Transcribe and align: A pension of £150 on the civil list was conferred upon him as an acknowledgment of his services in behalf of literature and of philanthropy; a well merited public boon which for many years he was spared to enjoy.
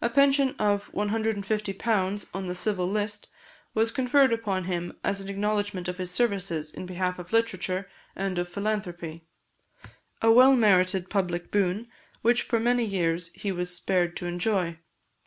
A 0.00 0.08
pension 0.08 0.56
of 0.58 0.90
£150 0.92 2.26
on 2.32 2.46
the 2.48 2.54
civil 2.54 2.86
list 2.90 3.28
was 3.74 3.90
conferred 3.90 4.32
upon 4.32 4.64
him 4.64 4.96
as 5.04 5.20
an 5.20 5.28
acknowledgment 5.28 5.88
of 5.88 5.98
his 5.98 6.10
services 6.10 6.72
in 6.72 6.86
behalf 6.86 7.18
of 7.18 7.34
literature 7.34 7.86
and 8.16 8.38
of 8.38 8.48
philanthropy; 8.48 9.24
a 10.22 10.32
well 10.32 10.56
merited 10.56 11.10
public 11.10 11.50
boon 11.50 11.86
which 12.22 12.40
for 12.44 12.58
many 12.58 12.86
years 12.86 13.30
he 13.34 13.52
was 13.52 13.68
spared 13.76 14.16
to 14.16 14.26
enjoy. 14.26 14.78